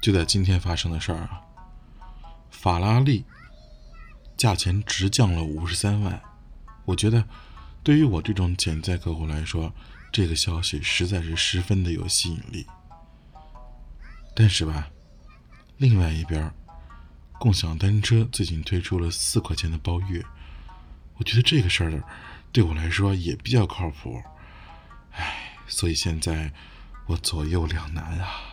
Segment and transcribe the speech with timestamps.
[0.00, 1.42] 就在今天发生的事儿啊，
[2.50, 3.24] 法拉利
[4.36, 6.20] 价钱直降了五十三万。
[6.86, 7.22] 我觉得，
[7.82, 9.72] 对于我这种潜在客户来说，
[10.10, 12.66] 这个消息实在是十分的有吸引力。
[14.34, 14.88] 但是吧，
[15.76, 16.50] 另外一边，
[17.38, 20.24] 共享单车最近推出了四块钱的包月，
[21.16, 22.02] 我觉得这个事儿
[22.50, 24.22] 对我来说也比较靠谱。
[25.12, 26.50] 唉，所以现在
[27.06, 28.49] 我左右两难啊。